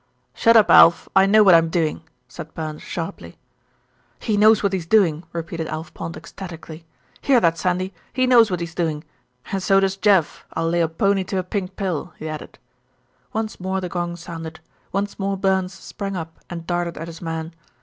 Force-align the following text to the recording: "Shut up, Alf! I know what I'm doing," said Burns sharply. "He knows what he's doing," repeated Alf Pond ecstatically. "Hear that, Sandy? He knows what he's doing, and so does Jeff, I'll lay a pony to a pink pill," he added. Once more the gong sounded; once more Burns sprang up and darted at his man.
"Shut 0.33 0.57
up, 0.57 0.67
Alf! 0.71 1.07
I 1.15 1.27
know 1.27 1.43
what 1.43 1.53
I'm 1.53 1.69
doing," 1.69 2.01
said 2.27 2.55
Burns 2.55 2.81
sharply. 2.81 3.37
"He 4.19 4.35
knows 4.35 4.63
what 4.63 4.73
he's 4.73 4.87
doing," 4.87 5.25
repeated 5.31 5.67
Alf 5.67 5.93
Pond 5.93 6.17
ecstatically. 6.17 6.85
"Hear 7.21 7.39
that, 7.39 7.59
Sandy? 7.59 7.93
He 8.11 8.25
knows 8.25 8.49
what 8.49 8.61
he's 8.61 8.73
doing, 8.73 9.03
and 9.51 9.61
so 9.61 9.79
does 9.79 9.97
Jeff, 9.97 10.43
I'll 10.53 10.69
lay 10.69 10.81
a 10.81 10.87
pony 10.87 11.23
to 11.25 11.37
a 11.37 11.43
pink 11.43 11.75
pill," 11.75 12.15
he 12.17 12.27
added. 12.27 12.57
Once 13.31 13.59
more 13.59 13.79
the 13.79 13.89
gong 13.89 14.15
sounded; 14.15 14.59
once 14.91 15.19
more 15.19 15.37
Burns 15.37 15.71
sprang 15.75 16.15
up 16.17 16.39
and 16.49 16.65
darted 16.65 16.97
at 16.97 17.05
his 17.07 17.21
man. 17.21 17.53